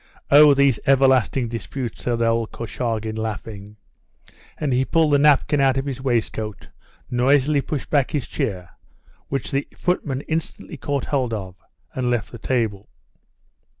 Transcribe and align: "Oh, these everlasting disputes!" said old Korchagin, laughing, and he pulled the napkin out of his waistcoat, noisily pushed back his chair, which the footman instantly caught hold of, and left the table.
"Oh, 0.31 0.55
these 0.55 0.79
everlasting 0.87 1.47
disputes!" 1.49 2.01
said 2.01 2.23
old 2.23 2.51
Korchagin, 2.51 3.15
laughing, 3.15 3.75
and 4.57 4.73
he 4.73 4.83
pulled 4.83 5.13
the 5.13 5.19
napkin 5.19 5.61
out 5.61 5.77
of 5.77 5.85
his 5.85 6.01
waistcoat, 6.01 6.69
noisily 7.11 7.61
pushed 7.61 7.91
back 7.91 8.09
his 8.09 8.27
chair, 8.27 8.71
which 9.27 9.51
the 9.51 9.67
footman 9.77 10.21
instantly 10.21 10.77
caught 10.77 11.05
hold 11.05 11.35
of, 11.35 11.53
and 11.93 12.09
left 12.09 12.31
the 12.31 12.39
table. 12.39 12.89